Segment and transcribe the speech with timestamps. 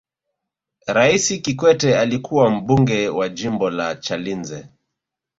[0.87, 4.67] raisi kikwete alikuwa mbunge wa jimbo la chalinze